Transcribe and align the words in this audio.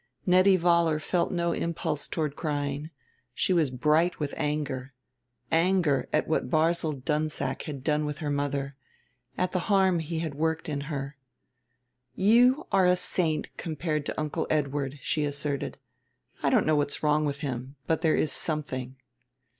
Nettie 0.25 0.57
Vollar 0.57 0.99
felt 0.99 1.31
no 1.31 1.51
impulse 1.51 2.07
toward 2.07 2.35
crying; 2.35 2.89
she 3.35 3.53
was 3.53 3.69
bright 3.69 4.19
with 4.19 4.33
anger 4.35 4.95
anger 5.51 6.09
at 6.11 6.27
what 6.27 6.49
Barzil 6.49 6.93
Dunsack 6.93 7.61
had 7.65 7.83
done 7.83 8.03
with 8.03 8.17
her 8.17 8.31
mother, 8.31 8.75
at 9.37 9.51
the 9.51 9.59
harm 9.69 9.99
he 9.99 10.17
had 10.17 10.33
worked 10.33 10.67
in 10.67 10.81
her. 10.89 11.17
"You 12.15 12.65
are 12.71 12.87
a 12.87 12.95
saint 12.95 13.55
compared 13.57 14.07
to 14.07 14.19
Uncle 14.19 14.47
Edward," 14.49 14.97
she 15.03 15.23
asserted. 15.23 15.77
"I 16.41 16.49
don't 16.49 16.65
know 16.65 16.75
what's 16.77 17.03
wrong 17.03 17.23
with 17.23 17.41
him, 17.41 17.75
but 17.85 18.01
there 18.01 18.15
is 18.15 18.31
something." 18.31 18.95